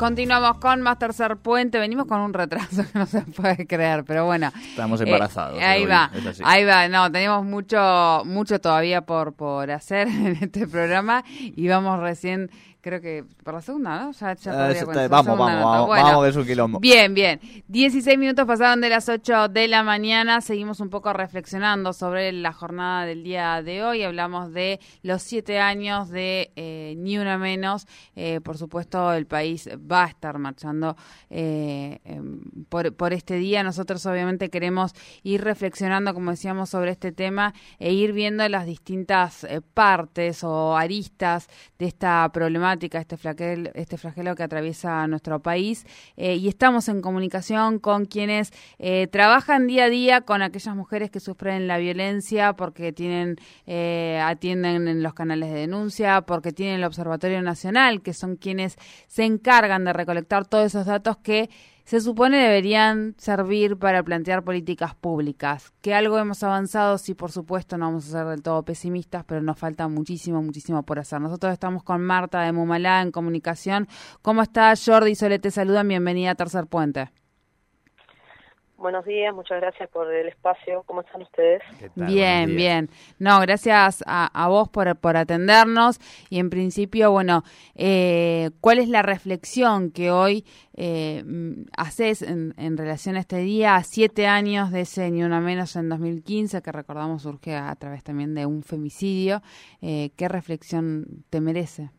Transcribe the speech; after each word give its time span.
Continuamos 0.00 0.56
con 0.56 0.80
más 0.80 0.98
tercer 0.98 1.36
puente. 1.36 1.78
Venimos 1.78 2.06
con 2.06 2.20
un 2.20 2.32
retraso 2.32 2.90
que 2.90 2.98
no 2.98 3.04
se 3.04 3.20
puede 3.20 3.66
creer, 3.66 4.02
pero 4.06 4.24
bueno. 4.24 4.50
Estamos 4.70 4.98
embarazados. 5.02 5.60
Eh, 5.60 5.62
ahí 5.62 5.84
va, 5.84 6.10
ahí 6.42 6.64
va. 6.64 6.88
No, 6.88 7.12
tenemos 7.12 7.44
mucho, 7.44 8.22
mucho 8.24 8.58
todavía 8.62 9.02
por, 9.02 9.34
por 9.34 9.70
hacer 9.70 10.08
en 10.08 10.38
este 10.40 10.66
programa 10.66 11.22
y 11.28 11.68
vamos 11.68 12.00
recién 12.00 12.50
creo 12.80 13.00
que 13.00 13.24
por 13.44 13.54
la 13.54 13.60
segunda, 13.60 14.04
¿no? 14.04 14.12
Ya, 14.12 14.34
ya 14.34 14.52
ah, 14.52 15.08
vamos, 15.08 15.38
vamos, 15.38 15.38
vamos, 15.38 15.88
vamos, 15.88 16.22
que 16.24 16.30
es 16.30 16.36
un 16.36 16.46
quilombo. 16.46 16.80
Bien, 16.80 17.14
bien. 17.14 17.40
16 17.68 18.18
minutos 18.18 18.46
pasaron 18.46 18.80
de 18.80 18.88
las 18.88 19.08
8 19.08 19.48
de 19.48 19.68
la 19.68 19.82
mañana. 19.82 20.40
Seguimos 20.40 20.80
un 20.80 20.90
poco 20.90 21.12
reflexionando 21.12 21.92
sobre 21.92 22.32
la 22.32 22.52
jornada 22.52 23.06
del 23.06 23.22
día 23.22 23.62
de 23.62 23.82
hoy. 23.82 24.02
Hablamos 24.02 24.52
de 24.52 24.80
los 25.02 25.22
siete 25.22 25.58
años 25.58 26.10
de 26.10 26.52
eh, 26.56 26.94
Ni 26.98 27.18
Una 27.18 27.38
Menos. 27.38 27.86
Eh, 28.16 28.40
por 28.40 28.58
supuesto, 28.58 29.12
el 29.12 29.26
país 29.26 29.68
va 29.90 30.04
a 30.04 30.08
estar 30.08 30.38
marchando 30.38 30.96
eh, 31.28 31.98
em, 32.04 32.19
por, 32.70 32.94
por 32.94 33.12
este 33.12 33.34
día. 33.34 33.62
Nosotros 33.62 34.06
obviamente 34.06 34.48
queremos 34.48 34.94
ir 35.22 35.44
reflexionando, 35.44 36.14
como 36.14 36.30
decíamos, 36.30 36.70
sobre 36.70 36.92
este 36.92 37.12
tema 37.12 37.52
e 37.78 37.92
ir 37.92 38.12
viendo 38.14 38.48
las 38.48 38.64
distintas 38.64 39.46
partes 39.74 40.42
o 40.42 40.76
aristas 40.76 41.48
de 41.78 41.86
esta 41.86 42.26
problemática 42.32 42.98
este, 42.98 43.18
flagel, 43.18 43.70
este 43.74 43.98
flagelo 43.98 44.34
que 44.34 44.42
atraviesa 44.42 45.06
nuestro 45.06 45.40
país. 45.40 45.84
Eh, 46.16 46.36
y 46.36 46.48
estamos 46.48 46.88
en 46.88 47.02
comunicación 47.02 47.78
con 47.78 48.06
quienes 48.06 48.52
eh, 48.78 49.08
trabajan 49.08 49.66
día 49.66 49.84
a 49.84 49.88
día 49.90 50.20
con 50.22 50.42
aquellas 50.42 50.74
mujeres 50.76 51.10
que 51.10 51.20
sufren 51.20 51.66
la 51.66 51.78
violencia 51.78 52.54
porque 52.54 52.92
tienen 52.92 53.36
eh, 53.66 54.20
atienden 54.22 54.88
en 54.88 55.02
los 55.02 55.14
canales 55.14 55.50
de 55.50 55.60
denuncia, 55.60 56.22
porque 56.22 56.52
tienen 56.52 56.76
el 56.76 56.84
Observatorio 56.84 57.42
Nacional, 57.42 58.02
que 58.02 58.14
son 58.14 58.36
quienes 58.36 58.76
se 59.08 59.24
encargan 59.24 59.84
de 59.84 59.92
recolectar 59.92 60.46
todos 60.46 60.66
esos 60.66 60.86
datos 60.86 61.16
que 61.18 61.50
se 61.90 62.00
supone 62.00 62.36
deberían 62.36 63.16
servir 63.18 63.76
para 63.76 64.04
plantear 64.04 64.44
políticas 64.44 64.94
públicas. 64.94 65.72
Que 65.80 65.92
algo 65.92 66.18
hemos 66.18 66.40
avanzado, 66.44 66.96
sí, 66.98 67.14
por 67.14 67.32
supuesto, 67.32 67.76
no 67.76 67.86
vamos 67.86 68.06
a 68.06 68.12
ser 68.12 68.26
del 68.28 68.42
todo 68.42 68.62
pesimistas, 68.62 69.24
pero 69.24 69.42
nos 69.42 69.58
falta 69.58 69.88
muchísimo, 69.88 70.40
muchísimo 70.40 70.84
por 70.84 71.00
hacer. 71.00 71.20
Nosotros 71.20 71.52
estamos 71.52 71.82
con 71.82 72.00
Marta 72.00 72.42
de 72.42 72.52
Mumalá 72.52 73.02
en 73.02 73.10
comunicación. 73.10 73.88
¿Cómo 74.22 74.40
está 74.40 74.72
Jordi 74.76 75.16
Solete? 75.16 75.40
te 75.40 75.50
saludan, 75.50 75.88
bienvenida 75.88 76.30
a 76.30 76.34
Tercer 76.36 76.68
Puente. 76.68 77.10
Buenos 78.80 79.04
días, 79.04 79.34
muchas 79.34 79.60
gracias 79.60 79.90
por 79.90 80.10
el 80.10 80.28
espacio. 80.28 80.84
¿Cómo 80.86 81.02
están 81.02 81.20
ustedes? 81.20 81.62
Bien, 81.96 82.56
bien. 82.56 82.88
No, 83.18 83.38
gracias 83.40 84.02
a, 84.06 84.48
vos 84.48 84.70
por, 84.70 84.98
por, 84.98 85.18
atendernos. 85.18 85.98
Y 86.30 86.38
en 86.38 86.48
principio, 86.48 87.10
bueno, 87.10 87.42
eh, 87.74 88.48
¿cuál 88.62 88.78
es 88.78 88.88
la 88.88 89.02
reflexión 89.02 89.90
que 89.92 90.10
hoy 90.10 90.46
eh, 90.78 91.22
haces 91.76 92.22
en, 92.22 92.78
relación 92.78 93.16
a 93.16 93.20
este 93.20 93.36
día? 93.36 93.76
A 93.76 93.82
siete 93.82 94.26
años 94.26 94.72
de 94.72 94.80
ese 94.80 95.10
Ni 95.10 95.22
Una 95.24 95.42
Menos 95.42 95.76
en 95.76 95.90
2015, 95.90 96.62
que 96.62 96.72
recordamos 96.72 97.24
surge 97.24 97.54
a, 97.54 97.76
través 97.76 98.02
también 98.02 98.34
de 98.34 98.46
un 98.46 98.62
femicidio. 98.62 99.42
Eh, 99.82 100.08
¿Qué 100.16 100.26
reflexión 100.26 101.04
te 101.28 101.42
merece? 101.42 101.90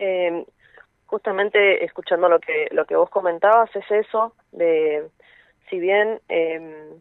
Eh, 0.00 0.44
justamente 1.06 1.84
escuchando 1.84 2.28
lo 2.28 2.40
que 2.40 2.66
lo 2.72 2.84
que 2.84 2.96
vos 2.96 3.10
comentabas 3.10 3.70
es 3.76 3.88
eso 3.92 4.34
de 4.52 5.08
si 5.68 5.78
bien 5.78 6.20
eh, 6.28 6.92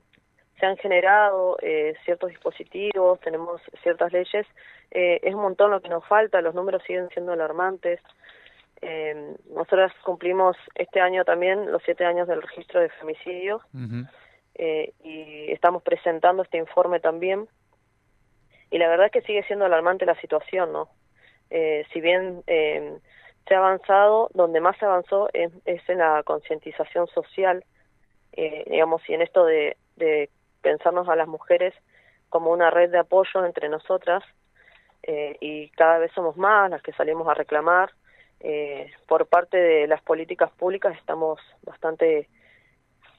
se 0.59 0.65
han 0.65 0.77
generado 0.77 1.57
eh, 1.61 1.95
ciertos 2.05 2.29
dispositivos 2.29 3.19
tenemos 3.21 3.61
ciertas 3.83 4.11
leyes 4.11 4.45
eh, 4.91 5.19
es 5.23 5.33
un 5.33 5.41
montón 5.41 5.71
lo 5.71 5.81
que 5.81 5.89
nos 5.89 6.05
falta 6.05 6.41
los 6.41 6.55
números 6.55 6.83
siguen 6.83 7.09
siendo 7.09 7.33
alarmantes. 7.33 7.99
Eh, 8.81 9.35
nosotros 9.49 9.91
cumplimos 10.03 10.55
este 10.75 11.01
año 11.01 11.25
también 11.25 11.71
los 11.71 11.81
siete 11.83 12.05
años 12.05 12.27
del 12.27 12.43
registro 12.43 12.79
de 12.79 12.89
femicidios 12.89 13.61
eh, 14.53 14.93
y 15.03 15.51
estamos 15.51 15.81
presentando 15.81 16.43
este 16.43 16.57
informe 16.57 16.99
también. 16.99 17.47
Y 18.69 18.77
la 18.77 18.87
verdad 18.87 19.07
es 19.07 19.11
que 19.11 19.21
sigue 19.21 19.43
siendo 19.43 19.65
alarmante 19.65 20.05
la 20.05 20.19
situación 20.21 20.71
no 20.73 20.89
eh, 21.49 21.85
si 21.93 22.01
bien 22.01 22.43
eh, 22.47 22.97
se 23.47 23.55
ha 23.55 23.59
avanzado, 23.59 24.29
donde 24.33 24.59
más 24.59 24.77
se 24.77 24.85
avanzó 24.85 25.29
es, 25.33 25.51
en 25.65 25.97
la 25.97 26.23
concientización 26.23 27.07
social, 27.07 27.63
eh, 28.33 28.63
digamos, 28.69 29.01
y 29.09 29.13
en 29.13 29.21
esto 29.21 29.45
de, 29.45 29.77
pensarnos 30.61 31.07
a 31.07 31.15
las 31.15 31.27
mujeres 31.27 31.73
como 32.29 32.51
una 32.51 32.69
red 32.69 32.91
de 32.91 32.99
apoyo 32.99 33.45
entre 33.45 33.69
nosotras, 33.69 34.23
eh, 35.03 35.37
y 35.39 35.69
cada 35.69 35.99
vez 35.99 36.11
somos 36.13 36.35
más 36.35 36.69
las 36.69 36.81
que 36.81 36.93
salimos 36.93 37.27
a 37.27 37.33
reclamar. 37.33 37.91
Eh, 38.39 38.91
por 39.07 39.25
parte 39.27 39.57
de 39.57 39.87
las 39.87 40.01
políticas 40.03 40.51
públicas 40.51 40.95
estamos 40.97 41.39
bastante 41.63 42.29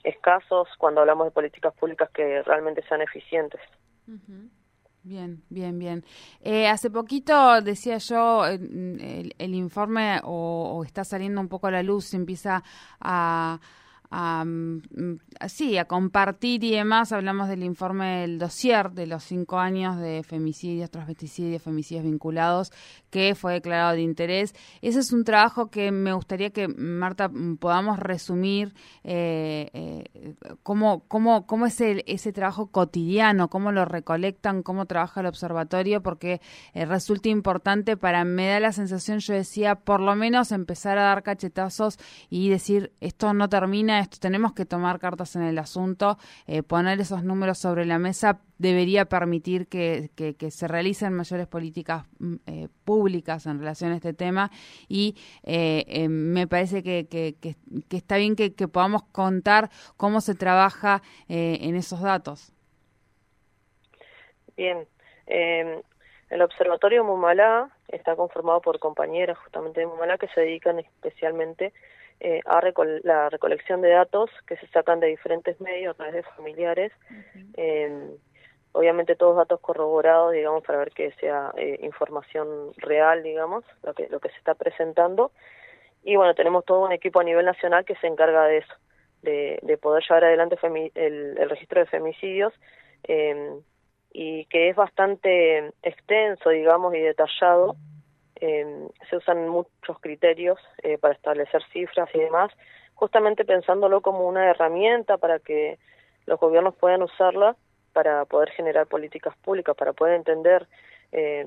escasos 0.05 0.69
cuando 0.78 1.00
hablamos 1.00 1.27
de 1.27 1.31
políticas 1.33 1.75
públicas 1.75 2.09
que 2.11 2.43
realmente 2.43 2.83
sean 2.83 3.03
eficientes. 3.03 3.61
Bien, 5.09 5.43
bien, 5.49 5.79
bien. 5.79 6.05
Eh, 6.43 6.69
hace 6.69 6.91
poquito 6.91 7.63
decía 7.63 7.97
yo, 7.97 8.45
el, 8.45 9.35
el 9.39 9.55
informe 9.55 10.21
o, 10.23 10.75
o, 10.77 10.85
está 10.85 11.03
saliendo 11.03 11.41
un 11.41 11.49
poco 11.49 11.67
a 11.67 11.71
la 11.71 11.83
luz, 11.83 12.13
empieza 12.13 12.63
a, 13.01 13.59
a, 14.11 14.45
sí, 15.49 15.77
a 15.77 15.85
compartir 15.85 16.65
y 16.65 16.73
demás. 16.73 17.13
Hablamos 17.13 17.49
del 17.49 17.63
informe 17.63 18.21
del 18.21 18.39
dossier 18.39 18.91
de 18.91 19.07
los 19.07 19.25
cinco 19.25 19.59
años 19.59 19.99
de 19.99 20.23
femicidios, 20.23 20.91
transvesticidios, 20.91 21.63
femicidios 21.63 22.05
vinculados, 22.05 22.73
que 23.11 23.35
fue 23.35 23.55
declarado 23.55 23.95
de 23.95 24.03
interés. 24.03 24.55
Ese 24.83 25.01
es 25.01 25.13
un 25.13 25.25
trabajo 25.25 25.71
que 25.71 25.91
me 25.91 26.13
gustaría 26.13 26.51
que, 26.51 26.69
Marta, 26.69 27.31
podamos 27.59 27.99
resumir 27.99 28.75
eh, 29.05 29.71
eh, 29.73 30.35
cómo, 30.63 31.05
cómo, 31.09 31.47
cómo 31.47 31.67
es 31.67 31.81
el, 31.81 32.05
ese 32.07 32.33
trabajo 32.33 32.69
cotidiano, 32.69 33.49
cómo 33.49 33.73
lo 33.73 33.85
recolectan, 33.85 34.63
cómo 34.63 34.87
trabaja 34.87 35.21
el 35.21 35.27
observatorio, 35.27 36.03
porque 36.03 36.41
eh, 36.75 36.87
resulta 36.87 37.29
importante 37.29 37.97
para, 37.97 38.25
me 38.25 38.49
da 38.49 38.61
la 38.61 38.73
sensación, 38.73 39.19
yo 39.19 39.35
decía, 39.35 39.75
por 39.75 40.01
lo 40.01 40.15
menos 40.15 40.53
empezar 40.53 40.99
a 40.99 41.03
dar 41.03 41.23
cachetazos 41.23 41.99
y 42.31 42.49
decir, 42.49 42.93
esto 43.01 43.35
no 43.35 43.49
termina 43.49 43.98
esto, 43.99 44.19
tenemos 44.21 44.53
que 44.53 44.65
tomar 44.65 44.99
cartas 44.99 45.37
en 45.37 45.43
el 45.43 45.59
asunto, 45.59 46.17
eh, 46.47 46.63
poner 46.63 47.01
esos 47.01 47.23
números 47.25 47.59
sobre 47.59 47.85
la 47.85 47.99
mesa 47.99 48.41
debería 48.59 49.05
permitir 49.05 49.69
que, 49.69 50.11
se 50.51 50.69
realicen 50.69 51.13
mayores 51.13 51.47
políticas 51.47 52.05
mm, 52.19 52.35
eh, 52.47 52.69
públicas 52.85 53.47
en 53.47 53.59
relación 53.59 53.93
a 53.93 53.97
este 53.97 54.13
tema 54.13 54.51
y 54.89 55.17
eh, 55.45 56.09
me 56.09 56.47
parece 56.47 56.83
que, 56.83 57.07
está 57.91 58.17
bien 58.17 58.35
que, 58.37 58.51
podamos 58.69 59.05
contar 59.05 59.71
cómo 59.97 60.21
se 60.21 60.35
trabaja 60.35 61.03
en 61.29 61.77
esos 61.77 62.01
datos. 62.01 62.53
Bien, 64.57 64.87
el 65.27 66.43
Observatorio 66.43 67.05
Mumalá 67.05 67.71
está 67.89 68.17
conformado 68.17 68.61
por 68.61 68.79
compañeras 68.79 69.39
justamente 69.39 69.81
de 69.81 69.87
Mumalá 69.87 70.19
que 70.19 70.29
se 70.29 70.41
dedican 70.43 70.79
especialmente 70.79 71.73
eh, 72.21 72.41
a 72.47 72.61
la 73.05 73.31
recolección 73.31 73.81
de 73.81 73.91
datos 73.91 74.31
que 74.47 74.56
se 74.56 74.67
sacan 74.69 75.01
de 75.01 75.06
diferentes 75.06 75.61
medios 75.61 75.93
a 75.93 75.97
través 75.97 76.15
de 76.15 76.23
familiares. 76.34 76.93
eh, 77.56 78.17
obviamente 78.73 79.17
todos 79.17 79.37
datos 79.37 79.61
corroborados, 79.61 80.32
digamos, 80.32 80.62
para 80.62 80.79
ver 80.79 80.91
que 80.93 81.12
sea 81.12 81.53
eh, 81.56 81.79
información 81.82 82.73
real, 82.76 83.23
digamos, 83.23 83.65
lo 83.82 83.94
que, 83.94 84.09
lo 84.09 84.20
que 84.20 84.29
se 84.29 84.37
está 84.37 84.55
presentando. 84.55 85.32
Y 86.05 86.17
bueno, 86.17 86.35
tenemos 86.35 86.65
todo 86.65 86.85
un 86.85 86.93
equipo 86.93 87.20
a 87.20 87.25
nivel 87.25 87.44
nacional 87.44 87.85
que 87.85 87.97
se 87.97 88.06
encarga 88.06 88.44
de 88.44 88.59
eso, 88.59 88.75
de, 89.23 89.59
de 89.62 89.79
poder 89.79 90.05
llevar 90.09 90.25
adelante 90.25 90.56
el, 90.62 91.37
el, 91.38 91.50
registro 91.50 91.81
de 91.81 91.87
femicidios 91.87 92.53
eh, 93.05 93.53
y 94.12 94.44
que 94.47 94.69
es 94.69 94.76
bastante 94.76 95.73
extenso, 95.82 96.50
digamos, 96.50 96.94
y 96.94 97.00
detallado 97.00 97.75
eh, 98.40 98.88
se 99.08 99.17
usan 99.17 99.49
muchos 99.49 99.99
criterios 100.00 100.58
eh, 100.82 100.99
para 100.99 101.14
establecer 101.14 101.62
cifras 101.73 102.08
y 102.14 102.19
demás, 102.19 102.50
justamente 102.94 103.44
pensándolo 103.44 104.00
como 104.00 104.26
una 104.26 104.49
herramienta 104.50 105.19
para 105.19 105.38
que 105.38 105.79
los 106.26 106.38
gobiernos 106.38 106.75
puedan 106.76 107.02
usarla 107.02 107.56
para 107.93 108.25
poder 108.26 108.50
generar 108.50 108.87
políticas 108.87 109.37
públicas, 109.38 109.75
para 109.76 109.93
poder 109.93 110.14
entender 110.14 110.67
eh, 111.12 111.46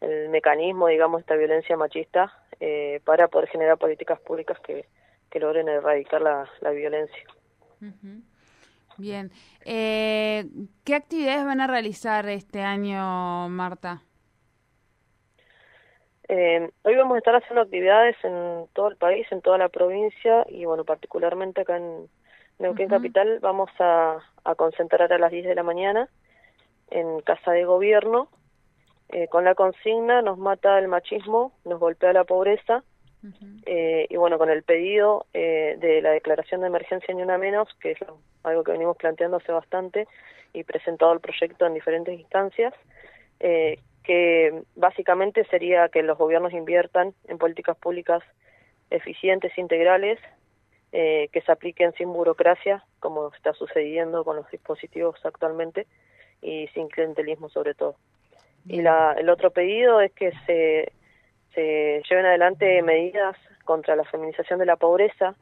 el 0.00 0.28
mecanismo, 0.28 0.88
digamos, 0.88 1.18
de 1.18 1.20
esta 1.22 1.36
violencia 1.36 1.76
machista, 1.76 2.32
eh, 2.60 3.00
para 3.04 3.28
poder 3.28 3.48
generar 3.48 3.78
políticas 3.78 4.20
públicas 4.20 4.58
que, 4.60 4.86
que 5.30 5.40
logren 5.40 5.68
erradicar 5.68 6.22
la, 6.22 6.48
la 6.60 6.70
violencia. 6.70 7.24
Bien. 8.96 9.30
Eh, 9.64 10.46
¿Qué 10.84 10.94
actividades 10.94 11.44
van 11.44 11.60
a 11.60 11.66
realizar 11.66 12.28
este 12.28 12.62
año, 12.62 13.48
Marta? 13.48 14.02
Eh, 16.28 16.70
hoy 16.82 16.96
vamos 16.96 17.16
a 17.16 17.18
estar 17.18 17.36
haciendo 17.36 17.62
actividades 17.62 18.16
en 18.24 18.66
todo 18.72 18.88
el 18.88 18.96
país, 18.96 19.26
en 19.30 19.42
toda 19.42 19.58
la 19.58 19.68
provincia 19.68 20.46
y 20.48 20.64
bueno, 20.64 20.84
particularmente 20.84 21.60
acá 21.60 21.76
en 21.76 22.08
Neuquén 22.58 22.88
Capital 22.88 23.40
vamos 23.40 23.70
a, 23.78 24.18
concentrar 24.56 25.12
a 25.12 25.18
las 25.18 25.30
10 25.30 25.46
de 25.46 25.54
la 25.54 25.62
mañana 25.62 26.08
en 26.90 27.20
Casa 27.20 27.52
de 27.52 27.64
Gobierno. 27.64 28.28
Eh, 29.10 29.28
con 29.28 29.44
la 29.44 29.54
consigna 29.54 30.22
nos 30.22 30.38
mata 30.38 30.78
el 30.78 30.88
machismo, 30.88 31.52
nos 31.64 31.78
golpea 31.78 32.12
la 32.12 32.24
pobreza 32.24 32.82
eh, 33.66 34.06
y 34.10 34.16
bueno, 34.16 34.38
con 34.38 34.50
el 34.50 34.62
pedido 34.62 35.26
eh, 35.32 35.76
de 35.80 36.02
la 36.02 36.10
declaración 36.10 36.60
de 36.60 36.66
emergencia 36.66 37.14
ni 37.14 37.22
una 37.22 37.38
menos, 37.38 37.68
que 37.80 37.92
es 37.92 37.98
algo 38.42 38.64
que 38.64 38.72
venimos 38.72 38.96
planteando 38.96 39.38
hace 39.38 39.52
bastante 39.52 40.06
y 40.52 40.64
presentado 40.64 41.12
el 41.12 41.20
proyecto 41.20 41.66
en 41.66 41.74
diferentes 41.74 42.18
instancias, 42.18 42.74
eh, 43.40 43.78
que 44.04 44.62
básicamente 44.76 45.44
sería 45.46 45.88
que 45.88 46.02
los 46.02 46.16
gobiernos 46.16 46.52
inviertan 46.52 47.14
en 47.26 47.38
políticas 47.38 47.76
públicas 47.76 48.22
eficientes, 48.90 49.56
integrales, 49.58 50.18
que 50.92 51.42
se 51.44 51.50
apliquen 51.50 51.92
sin 51.94 52.12
burocracia, 52.12 52.84
como 53.00 53.32
está 53.34 53.52
sucediendo 53.52 54.22
con 54.22 54.36
los 54.36 54.48
dispositivos 54.52 55.18
actualmente, 55.24 55.88
y 56.40 56.68
sin 56.68 56.86
clientelismo 56.86 57.48
sobre 57.48 57.74
todo. 57.74 57.96
Y 58.68 58.80
la, 58.80 59.16
el 59.18 59.28
otro 59.28 59.50
pedido 59.50 60.00
es 60.00 60.12
que 60.12 60.30
se 60.46 60.92
se 61.54 62.02
lleven 62.08 62.26
adelante 62.26 62.82
medidas 62.82 63.36
contra 63.64 63.96
la 63.96 64.04
feminización 64.04 64.58
de 64.58 64.66
la 64.66 64.76
pobreza, 64.76 65.34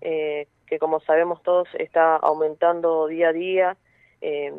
eh, 0.00 0.48
que 0.66 0.78
como 0.78 1.00
sabemos 1.00 1.42
todos 1.42 1.68
está 1.78 2.16
aumentando 2.16 3.06
día 3.06 3.28
a 3.28 3.32
día, 3.32 3.76
eh, 4.20 4.52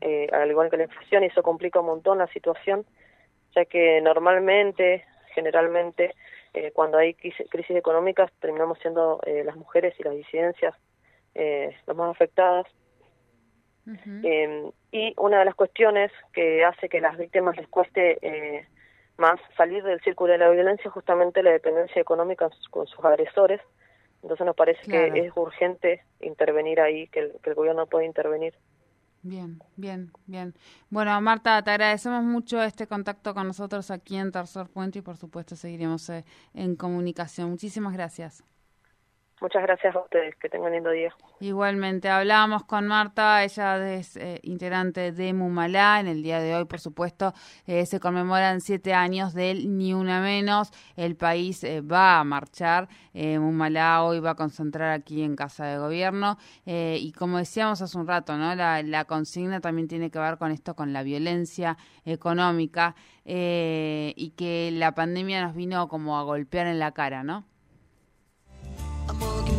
eh, 0.00 0.28
al 0.32 0.50
igual 0.50 0.70
que 0.70 0.76
la 0.76 0.84
inflación, 0.84 1.24
y 1.24 1.26
eso 1.26 1.42
complica 1.42 1.80
un 1.80 1.86
montón 1.86 2.18
la 2.18 2.26
situación, 2.28 2.84
ya 3.54 3.64
que 3.64 4.00
normalmente, 4.00 5.04
generalmente, 5.34 6.14
cuando 6.72 6.96
hay 6.96 7.12
crisis, 7.12 7.46
económicas, 7.76 8.32
terminamos 8.40 8.78
siendo 8.78 9.20
las 9.26 9.56
mujeres 9.56 9.94
y 9.98 10.02
las 10.02 10.14
disidencias 10.14 10.74
las 11.34 11.96
más 11.96 12.10
afectadas. 12.10 12.66
y 14.90 15.14
una 15.18 15.40
de 15.40 15.44
las 15.44 15.54
cuestiones 15.54 16.10
que 16.32 16.64
hace 16.64 16.88
que 16.88 17.02
las 17.02 17.18
víctimas 17.18 17.58
les 17.58 17.68
cueste 17.68 18.18
más 19.18 19.40
salir 19.56 19.82
del 19.82 20.00
círculo 20.00 20.32
de 20.32 20.38
la 20.38 20.50
violencia 20.50 20.90
justamente 20.90 21.42
la 21.42 21.52
dependencia 21.52 22.00
económica 22.00 22.48
con 22.70 22.86
sus 22.86 23.04
agresores. 23.04 23.60
Entonces 24.22 24.46
nos 24.46 24.56
parece 24.56 24.82
que 24.90 25.26
es 25.26 25.32
urgente 25.36 26.02
intervenir 26.20 26.80
ahí, 26.80 27.06
que 27.08 27.32
el, 27.42 27.54
gobierno 27.54 27.86
puede 27.86 28.06
intervenir. 28.06 28.54
Bien, 29.28 29.60
bien, 29.76 30.12
bien. 30.26 30.54
Bueno, 30.88 31.20
Marta, 31.20 31.60
te 31.62 31.70
agradecemos 31.70 32.22
mucho 32.22 32.62
este 32.62 32.86
contacto 32.86 33.34
con 33.34 33.48
nosotros 33.48 33.90
aquí 33.90 34.16
en 34.16 34.30
Tercer 34.30 34.68
Puente 34.68 35.00
y 35.00 35.02
por 35.02 35.16
supuesto 35.16 35.56
seguiremos 35.56 36.08
eh, 36.10 36.24
en 36.54 36.76
comunicación. 36.76 37.50
Muchísimas 37.50 37.92
gracias. 37.92 38.44
Muchas 39.38 39.62
gracias 39.62 39.94
a 39.94 40.00
ustedes, 40.00 40.34
que 40.36 40.48
tengan 40.48 40.72
lindo 40.72 40.88
día. 40.88 41.14
Igualmente, 41.40 42.08
hablábamos 42.08 42.64
con 42.64 42.86
Marta, 42.86 43.44
ella 43.44 43.94
es 43.94 44.16
eh, 44.16 44.40
integrante 44.44 45.12
de 45.12 45.34
Mumalá, 45.34 46.00
en 46.00 46.06
el 46.06 46.22
día 46.22 46.40
de 46.40 46.54
hoy, 46.54 46.64
por 46.64 46.80
supuesto, 46.80 47.34
eh, 47.66 47.84
se 47.84 48.00
conmemoran 48.00 48.62
siete 48.62 48.94
años 48.94 49.34
del 49.34 49.76
Ni 49.76 49.92
Una 49.92 50.22
Menos, 50.22 50.70
el 50.96 51.16
país 51.16 51.62
eh, 51.64 51.82
va 51.82 52.18
a 52.18 52.24
marchar, 52.24 52.88
Mumalá 53.12 54.02
hoy 54.04 54.20
va 54.20 54.30
a 54.30 54.34
concentrar 54.36 54.92
aquí 54.92 55.22
en 55.22 55.36
Casa 55.36 55.66
de 55.66 55.78
Gobierno, 55.78 56.38
y 56.64 57.12
como 57.12 57.38
decíamos 57.38 57.82
hace 57.82 57.96
un 57.98 58.06
rato, 58.06 58.36
¿no? 58.36 58.54
La, 58.54 58.82
la, 58.82 59.04
consigna 59.04 59.60
también 59.60 59.88
tiene 59.88 60.10
que 60.10 60.18
ver 60.18 60.38
con 60.38 60.50
esto, 60.50 60.74
con 60.74 60.92
la 60.92 61.02
violencia 61.02 61.76
económica, 62.04 62.94
y 63.24 64.34
que 64.36 64.70
la 64.72 64.92
pandemia 64.92 65.42
nos 65.42 65.54
vino 65.54 65.88
como 65.88 66.18
a 66.18 66.22
golpear 66.24 66.66
en 66.66 66.78
la 66.78 66.92
cara, 66.92 67.22
¿no? 67.22 67.44
I'm 69.08 69.20
walking 69.20 69.55